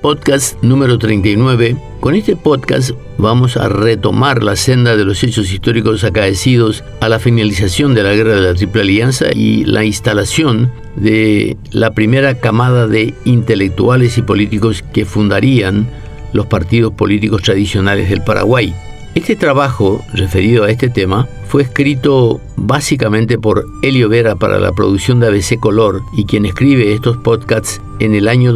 [0.00, 1.76] podcast número 39.
[2.00, 7.18] Con este podcast vamos a retomar la senda de los hechos históricos acaecidos a la
[7.18, 12.86] finalización de la Guerra de la Triple Alianza y la instalación de la primera camada
[12.86, 15.88] de intelectuales y políticos que fundarían
[16.32, 18.74] los partidos políticos tradicionales del Paraguay.
[19.14, 25.18] Este trabajo, referido a este tema, fue escrito básicamente por Elio Vera para la producción
[25.18, 28.52] de ABC Color y quien escribe estos podcasts en el año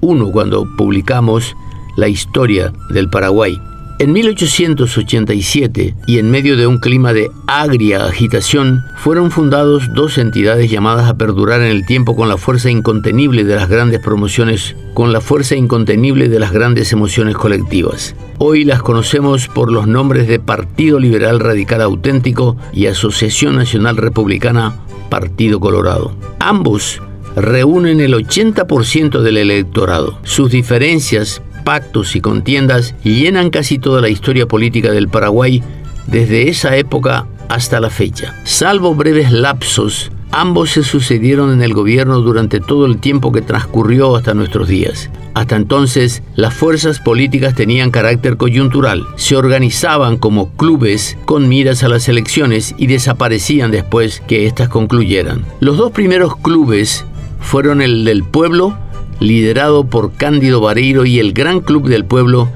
[0.00, 1.54] 2001 cuando publicamos
[1.96, 3.60] la historia del Paraguay.
[4.00, 10.70] En 1887, y en medio de un clima de agria agitación, fueron fundados dos entidades
[10.70, 15.12] llamadas a perdurar en el tiempo con la fuerza incontenible de las grandes promociones, con
[15.12, 18.14] la fuerza incontenible de las grandes emociones colectivas.
[18.38, 24.76] Hoy las conocemos por los nombres de Partido Liberal Radical Auténtico y Asociación Nacional Republicana
[25.10, 26.12] Partido Colorado.
[26.38, 27.02] Ambos
[27.40, 30.18] reúnen el 80% del electorado.
[30.22, 35.62] Sus diferencias pactos y contiendas llenan casi toda la historia política del Paraguay
[36.06, 38.34] desde esa época hasta la fecha.
[38.44, 44.16] Salvo breves lapsos, ambos se sucedieron en el gobierno durante todo el tiempo que transcurrió
[44.16, 45.10] hasta nuestros días.
[45.34, 51.88] Hasta entonces, las fuerzas políticas tenían carácter coyuntural, se organizaban como clubes con miras a
[51.88, 55.44] las elecciones y desaparecían después que éstas concluyeran.
[55.60, 57.04] Los dos primeros clubes
[57.40, 58.76] fueron el del pueblo
[59.20, 62.48] liderado por Cándido Vareiro y el Gran Club del Pueblo,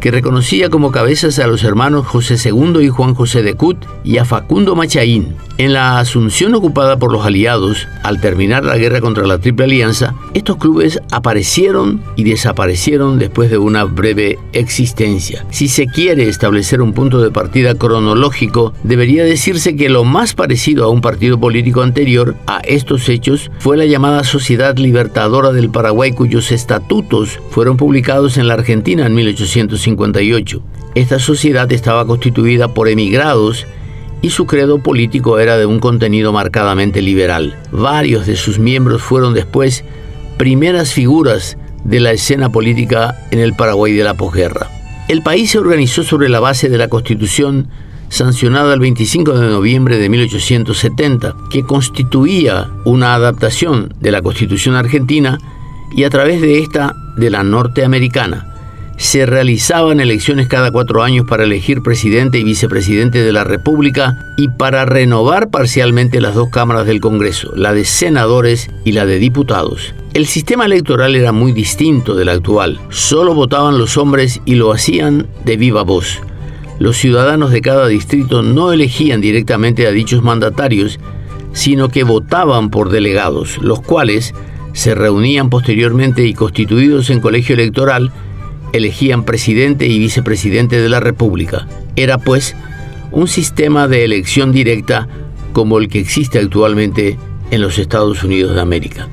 [0.00, 4.18] que reconocía como cabezas a los hermanos José II y Juan José de Cut y
[4.18, 5.34] a Facundo Machaín.
[5.56, 10.16] En la Asunción ocupada por los aliados, al terminar la guerra contra la Triple Alianza,
[10.34, 15.46] estos clubes aparecieron y desaparecieron después de una breve existencia.
[15.50, 20.86] Si se quiere establecer un punto de partida cronológico, debería decirse que lo más parecido
[20.86, 26.10] a un partido político anterior a estos hechos fue la llamada Sociedad Libertadora del Paraguay,
[26.10, 30.18] cuyos estatutos fueron publicados en la Argentina en 1850.
[30.96, 33.66] Esta sociedad estaba constituida por emigrados
[34.24, 37.58] y su credo político era de un contenido marcadamente liberal.
[37.70, 39.84] Varios de sus miembros fueron después
[40.38, 44.70] primeras figuras de la escena política en el Paraguay de la posguerra.
[45.08, 47.68] El país se organizó sobre la base de la Constitución
[48.08, 55.36] sancionada el 25 de noviembre de 1870, que constituía una adaptación de la Constitución argentina
[55.94, 58.53] y a través de esta de la norteamericana
[58.96, 64.48] se realizaban elecciones cada cuatro años para elegir presidente y vicepresidente de la República y
[64.48, 69.94] para renovar parcialmente las dos cámaras del Congreso, la de senadores y la de diputados.
[70.12, 72.78] El sistema electoral era muy distinto del actual.
[72.90, 76.20] Solo votaban los hombres y lo hacían de viva voz.
[76.78, 81.00] Los ciudadanos de cada distrito no elegían directamente a dichos mandatarios,
[81.52, 84.34] sino que votaban por delegados, los cuales
[84.72, 88.12] se reunían posteriormente y constituidos en colegio electoral
[88.74, 91.68] elegían presidente y vicepresidente de la República.
[91.94, 92.56] Era, pues,
[93.12, 95.06] un sistema de elección directa
[95.52, 97.16] como el que existe actualmente
[97.52, 99.08] en los Estados Unidos de América.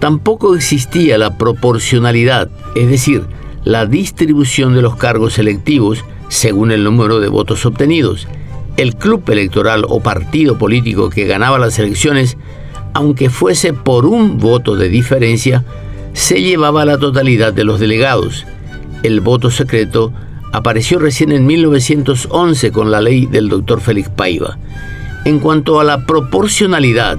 [0.00, 3.22] Tampoco existía la proporcionalidad, es decir,
[3.62, 8.26] la distribución de los cargos electivos según el número de votos obtenidos.
[8.76, 12.36] El club electoral o partido político que ganaba las elecciones,
[12.92, 15.64] aunque fuese por un voto de diferencia,
[16.12, 18.44] se llevaba la totalidad de los delegados
[19.04, 20.12] el voto secreto
[20.50, 24.58] apareció recién en 1911 con la ley del doctor Félix Paiva.
[25.26, 27.18] En cuanto a la proporcionalidad,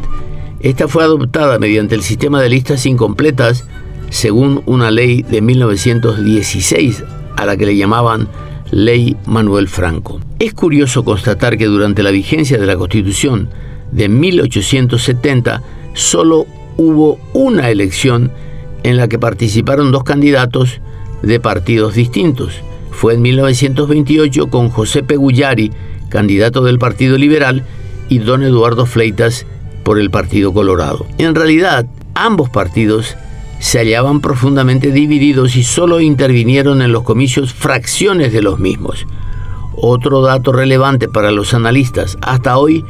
[0.62, 3.66] esta fue adoptada mediante el sistema de listas incompletas
[4.10, 7.04] según una ley de 1916
[7.38, 8.28] a la que le llamaban
[8.72, 10.20] Ley Manuel Franco.
[10.40, 13.50] Es curioso constatar que durante la vigencia de la Constitución
[13.92, 15.62] de 1870
[15.94, 16.48] solo
[16.78, 18.32] hubo una elección
[18.82, 20.82] en la que participaron dos candidatos
[21.22, 22.62] de partidos distintos.
[22.92, 25.72] Fue en 1928 con José Pegullari,
[26.10, 27.64] candidato del Partido Liberal,
[28.10, 29.46] y don Eduardo Fleitas
[29.84, 31.06] por el Partido Colorado.
[31.18, 33.16] En realidad, ambos partidos
[33.60, 39.06] se hallaban profundamente divididos y solo intervinieron en los comicios fracciones de los mismos.
[39.76, 42.86] Otro dato relevante para los analistas, hasta hoy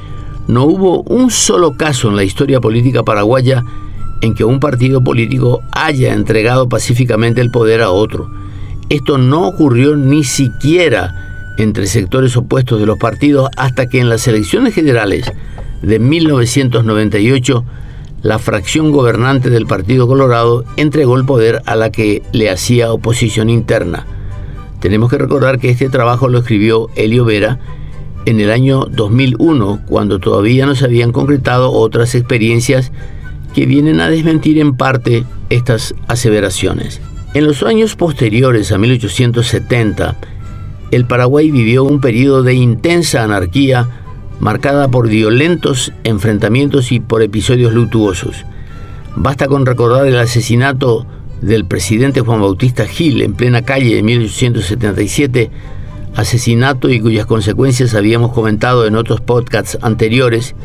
[0.48, 3.64] no hubo un solo caso en la historia política paraguaya
[4.22, 8.30] en que un partido político haya entregado pacíficamente el poder a otro.
[8.90, 14.28] Esto no ocurrió ni siquiera entre sectores opuestos de los partidos hasta que en las
[14.28, 15.32] elecciones generales
[15.82, 17.66] de 1998
[18.22, 23.50] la fracción gobernante del Partido Colorado entregó el poder a la que le hacía oposición
[23.50, 24.08] interna.
[24.80, 27.60] Tenemos que recordar que este trabajo lo escribió Elio Vera
[28.26, 32.92] en el año 2001, cuando todavía no se habían concretado otras experiencias
[33.56, 37.00] que vienen a desmentir en parte estas aseveraciones.
[37.34, 40.16] En los años posteriores a 1870,
[40.92, 43.88] el Paraguay vivió un periodo de intensa anarquía
[44.40, 48.44] marcada por violentos enfrentamientos y por episodios luctuosos.
[49.16, 51.08] Basta con recordar el asesinato
[51.42, 55.50] del presidente Juan Bautista Gil en plena calle de 1877,
[56.16, 60.56] asesinato y cuyas consecuencias habíamos comentado en otros podcasts anteriores,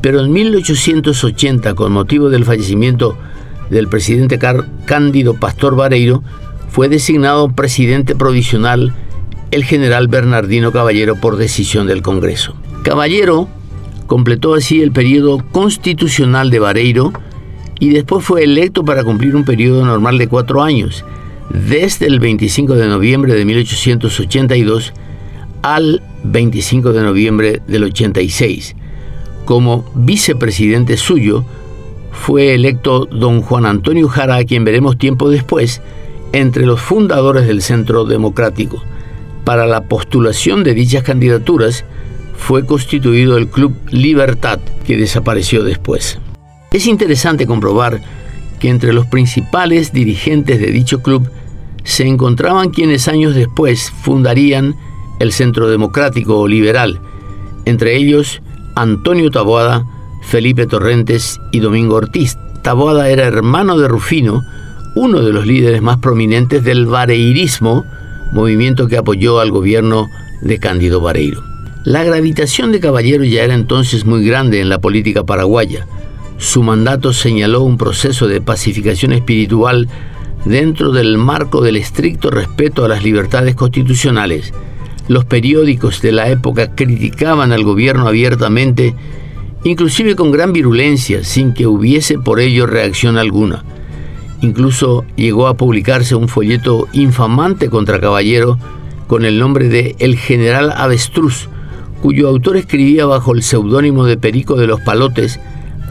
[0.00, 3.16] pero en 1880, con motivo del fallecimiento
[3.70, 4.38] del presidente
[4.84, 6.22] Cándido Pastor Vareiro,
[6.68, 8.94] fue designado presidente provisional
[9.50, 12.54] el general Bernardino Caballero por decisión del Congreso.
[12.82, 13.48] Caballero
[14.06, 17.12] completó así el periodo constitucional de Vareiro
[17.78, 21.04] y después fue electo para cumplir un periodo normal de cuatro años,
[21.50, 24.92] desde el 25 de noviembre de 1882
[25.62, 28.76] al 25 de noviembre del 86.
[29.50, 31.44] Como vicepresidente suyo
[32.12, 35.82] fue electo don Juan Antonio Jara, a quien veremos tiempo después,
[36.30, 38.80] entre los fundadores del Centro Democrático.
[39.42, 41.84] Para la postulación de dichas candidaturas
[42.36, 46.20] fue constituido el Club Libertad, que desapareció después.
[46.70, 48.00] Es interesante comprobar
[48.60, 51.28] que entre los principales dirigentes de dicho club
[51.82, 54.76] se encontraban quienes años después fundarían
[55.18, 57.00] el Centro Democrático o Liberal,
[57.64, 58.40] entre ellos
[58.74, 59.84] Antonio Taboada,
[60.22, 62.36] Felipe Torrentes y Domingo Ortiz.
[62.62, 64.44] Taboada era hermano de Rufino,
[64.94, 67.84] uno de los líderes más prominentes del vareirismo,
[68.32, 70.08] movimiento que apoyó al gobierno
[70.42, 71.42] de Cándido Vareiro.
[71.84, 75.86] La gravitación de Caballero ya era entonces muy grande en la política paraguaya.
[76.36, 79.88] Su mandato señaló un proceso de pacificación espiritual
[80.44, 84.52] dentro del marco del estricto respeto a las libertades constitucionales.
[85.08, 88.94] Los periódicos de la época criticaban al gobierno abiertamente,
[89.64, 93.64] inclusive con gran virulencia, sin que hubiese por ello reacción alguna.
[94.42, 98.58] Incluso llegó a publicarse un folleto infamante contra Caballero
[99.06, 101.48] con el nombre de El General Avestruz,
[102.00, 105.40] cuyo autor escribía bajo el seudónimo de Perico de los Palotes.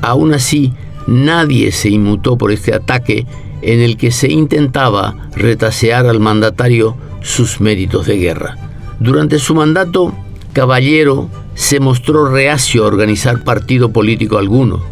[0.01, 0.73] Aún así,
[1.05, 3.27] nadie se inmutó por este ataque
[3.61, 8.68] en el que se intentaba retasear al mandatario sus méritos de guerra.
[8.99, 10.13] Durante su mandato,
[10.51, 14.83] Caballero se mostró reacio a organizar partido político alguno.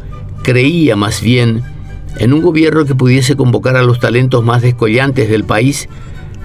[0.44, 1.64] Creía más bien
[2.18, 5.90] en un gobierno que pudiese convocar a los talentos más descollantes del país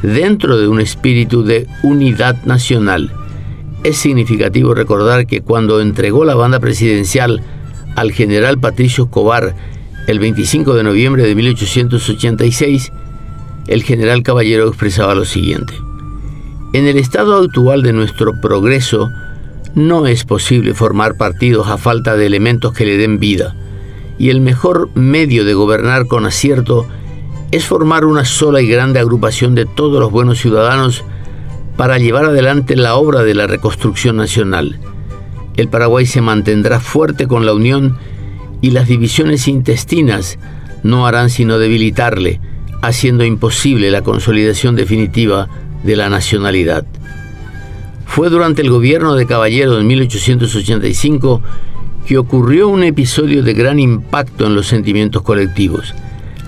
[0.03, 3.13] dentro de un espíritu de unidad nacional.
[3.85, 7.43] Es significativo recordar que cuando entregó la banda presidencial
[7.95, 9.55] al general Patricio Escobar
[10.09, 12.93] el 25 de noviembre de 1886,
[13.69, 15.75] el general Caballero expresaba lo siguiente.
[16.73, 19.13] En el estado actual de nuestro progreso,
[19.75, 23.55] no es posible formar partidos a falta de elementos que le den vida
[24.19, 26.87] y el mejor medio de gobernar con acierto
[27.51, 31.05] es formar una sola y grande agrupación de todos los buenos ciudadanos
[31.77, 34.79] para llevar adelante la obra de la reconstrucción nacional.
[35.57, 37.99] El Paraguay se mantendrá fuerte con la unión
[38.63, 40.39] y las divisiones intestinas
[40.83, 42.41] no harán sino debilitarle,
[42.81, 45.49] haciendo imposible la consolidación definitiva
[45.83, 46.85] de la nacionalidad.
[48.07, 51.43] Fue durante el gobierno de Caballero en 1885
[52.07, 55.95] que ocurrió un episodio de gran impacto en los sentimientos colectivos,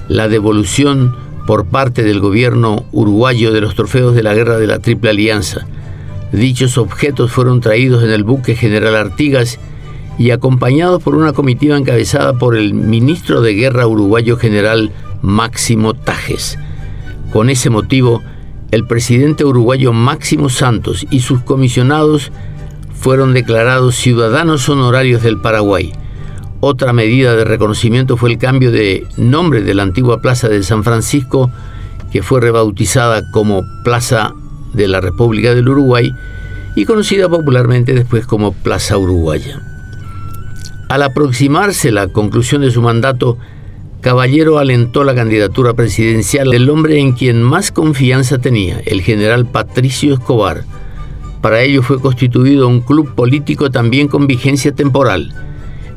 [0.09, 1.15] la devolución
[1.47, 5.67] por parte del gobierno uruguayo de los trofeos de la guerra de la Triple Alianza.
[6.33, 9.59] Dichos objetos fueron traídos en el buque General Artigas
[10.19, 16.59] y acompañados por una comitiva encabezada por el ministro de Guerra uruguayo general Máximo Tajes.
[17.33, 18.23] Con ese motivo,
[18.75, 22.33] el presidente uruguayo Máximo Santos y sus comisionados
[22.93, 25.93] fueron declarados ciudadanos honorarios del Paraguay.
[26.59, 30.83] Otra medida de reconocimiento fue el cambio de nombre de la antigua Plaza de San
[30.83, 31.53] Francisco,
[32.11, 34.35] que fue rebautizada como Plaza
[34.73, 36.13] de la República del Uruguay
[36.75, 39.61] y conocida popularmente después como Plaza Uruguaya.
[40.89, 43.39] Al aproximarse la conclusión de su mandato,
[44.05, 50.13] Caballero alentó la candidatura presidencial del hombre en quien más confianza tenía, el general Patricio
[50.13, 50.65] Escobar,
[51.45, 55.35] para ello fue constituido un club político también con vigencia temporal.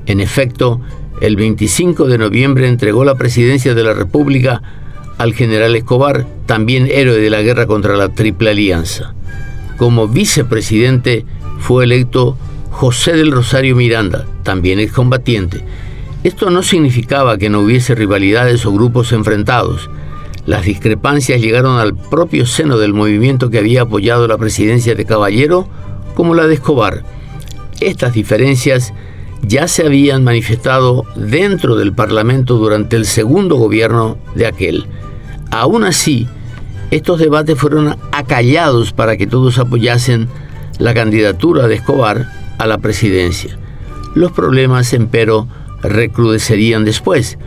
[0.05, 0.81] En efecto,
[1.21, 4.61] el 25 de noviembre entregó la presidencia de la República
[5.17, 9.15] al general Escobar, también héroe de la guerra contra la Triple Alianza.
[9.77, 11.25] Como vicepresidente
[11.59, 12.37] fue electo
[12.71, 15.63] José del Rosario Miranda, también excombatiente.
[16.27, 19.89] Esto no significaba que no hubiese rivalidades o grupos enfrentados.
[20.45, 25.69] Las discrepancias llegaron al propio seno del movimiento que había apoyado la presidencia de Caballero
[26.15, 27.05] como la de Escobar.
[27.79, 28.93] Estas diferencias
[29.41, 34.85] ya se habían manifestado dentro del Parlamento durante el segundo gobierno de aquel.
[35.49, 36.27] Aún así,
[36.91, 40.27] estos debates fueron acallados para que todos apoyasen
[40.77, 43.57] la candidatura de Escobar a la presidencia.
[44.13, 45.47] Los problemas, empero,
[45.81, 47.37] recrudecerían después.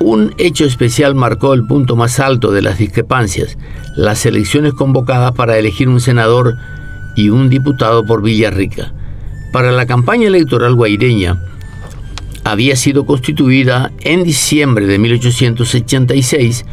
[0.00, 3.56] Un hecho especial marcó el punto más alto de las discrepancias,
[3.96, 6.56] las elecciones convocadas para elegir un senador
[7.16, 8.92] y un diputado por Villarrica.
[9.52, 11.40] Para la campaña electoral guaireña,
[12.42, 16.64] había sido constituida en diciembre de 1886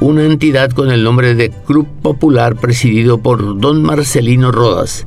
[0.00, 5.06] una entidad con el nombre de Club Popular presidido por don Marcelino Rodas,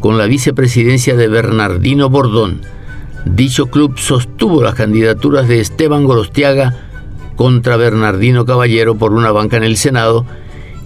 [0.00, 2.60] con la vicepresidencia de Bernardino Bordón.
[3.24, 6.74] Dicho club sostuvo las candidaturas de Esteban Gorostiaga
[7.36, 10.24] contra Bernardino Caballero por una banca en el Senado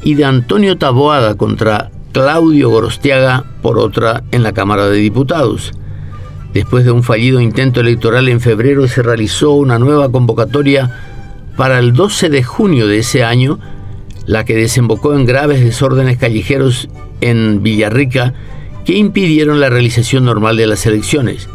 [0.02, 5.72] y de Antonio Taboada contra Claudio Gorostiaga por otra en la Cámara de Diputados.
[6.52, 10.90] Después de un fallido intento electoral en febrero se realizó una nueva convocatoria
[11.56, 13.58] para el 12 de junio de ese año,
[14.26, 16.88] la que desembocó en graves desórdenes callejeros
[17.20, 18.34] en Villarrica
[18.84, 21.48] que impidieron la realización normal de las elecciones.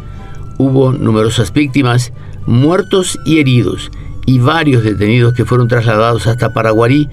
[0.58, 2.12] Hubo numerosas víctimas,
[2.46, 3.90] muertos y heridos,
[4.26, 7.08] y varios detenidos que fueron trasladados hasta Paraguarí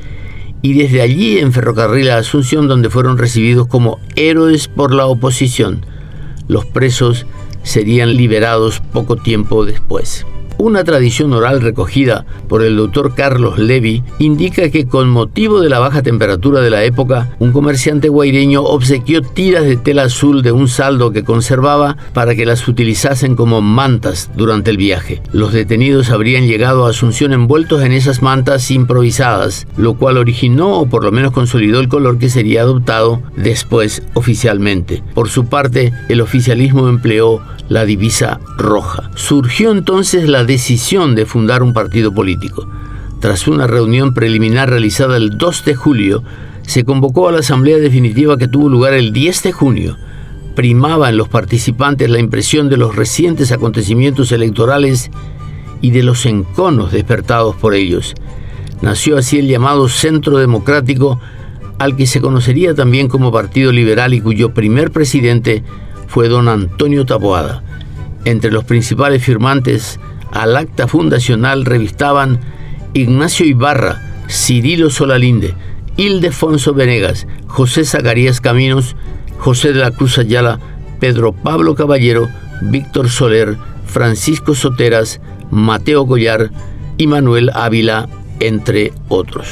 [0.61, 5.85] y desde allí en Ferrocarril a Asunción donde fueron recibidos como héroes por la oposición.
[6.47, 7.25] Los presos
[7.63, 10.25] serían liberados poco tiempo después.
[10.57, 15.79] Una tradición oral recogida por el doctor Carlos Levy indica que con motivo de la
[15.79, 20.69] baja temperatura de la época, un comerciante guaireño obsequió tiras de tela azul de un
[20.69, 25.21] saldo que conservaba para que las utilizasen como mantas durante el viaje.
[25.33, 30.85] Los detenidos habrían llegado a Asunción envueltos en esas mantas improvisadas, lo cual originó o
[30.85, 35.03] por lo menos consolidó el color que sería adoptado después oficialmente.
[35.13, 39.09] Por su parte, el oficialismo empleó la divisa roja.
[39.15, 42.67] Surgió entonces la decisión de fundar un partido político.
[43.19, 46.23] Tras una reunión preliminar realizada el 2 de julio,
[46.61, 49.97] se convocó a la asamblea definitiva que tuvo lugar el 10 de junio.
[50.55, 55.11] Primaba en los participantes la impresión de los recientes acontecimientos electorales
[55.81, 58.15] y de los enconos despertados por ellos.
[58.81, 61.19] Nació así el llamado Centro Democrático,
[61.77, 65.63] al que se conocería también como Partido Liberal y cuyo primer presidente
[66.07, 67.63] fue don Antonio Taboada.
[68.23, 69.99] Entre los principales firmantes
[70.31, 72.39] al acta fundacional revistaban
[72.93, 75.53] Ignacio Ibarra, Cirilo Solalinde,
[75.97, 78.95] Ildefonso Venegas, José Zacarías Caminos,
[79.37, 80.59] José de la Cruz Ayala,
[80.99, 82.29] Pedro Pablo Caballero,
[82.61, 86.51] Víctor Soler, Francisco Soteras, Mateo Collar
[86.97, 89.47] y Manuel Ávila, entre otros.